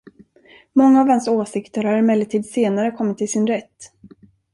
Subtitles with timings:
[0.73, 3.91] Många av hans åsikter har emellertid senare kommit till sin rätt.